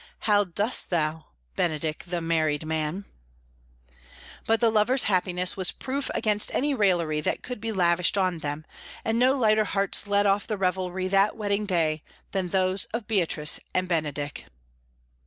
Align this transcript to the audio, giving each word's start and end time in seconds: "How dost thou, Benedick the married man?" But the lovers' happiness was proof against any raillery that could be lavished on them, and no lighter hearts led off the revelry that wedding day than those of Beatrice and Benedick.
"How 0.21 0.45
dost 0.45 0.89
thou, 0.89 1.27
Benedick 1.55 2.05
the 2.07 2.21
married 2.21 2.65
man?" 2.65 3.05
But 4.47 4.59
the 4.59 4.71
lovers' 4.71 5.03
happiness 5.03 5.55
was 5.55 5.71
proof 5.71 6.09
against 6.15 6.49
any 6.55 6.73
raillery 6.73 7.21
that 7.21 7.43
could 7.43 7.61
be 7.61 7.71
lavished 7.71 8.17
on 8.17 8.39
them, 8.39 8.65
and 9.05 9.19
no 9.19 9.35
lighter 9.35 9.65
hearts 9.65 10.07
led 10.07 10.25
off 10.25 10.47
the 10.47 10.57
revelry 10.57 11.07
that 11.09 11.37
wedding 11.37 11.67
day 11.67 12.01
than 12.31 12.49
those 12.49 12.85
of 12.85 13.05
Beatrice 13.07 13.59
and 13.75 13.87
Benedick. 13.87 14.45